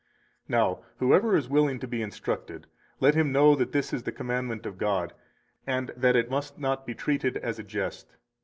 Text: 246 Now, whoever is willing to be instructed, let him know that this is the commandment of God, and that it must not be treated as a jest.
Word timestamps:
246 0.49 0.49
Now, 0.83 0.95
whoever 0.97 1.37
is 1.37 1.47
willing 1.47 1.77
to 1.77 1.87
be 1.87 2.01
instructed, 2.01 2.65
let 2.99 3.13
him 3.13 3.31
know 3.31 3.55
that 3.55 3.71
this 3.71 3.93
is 3.93 4.01
the 4.01 4.11
commandment 4.11 4.65
of 4.65 4.79
God, 4.79 5.13
and 5.67 5.91
that 5.95 6.15
it 6.15 6.27
must 6.27 6.57
not 6.57 6.87
be 6.87 6.95
treated 6.95 7.37
as 7.37 7.59
a 7.59 7.63
jest. 7.63 8.15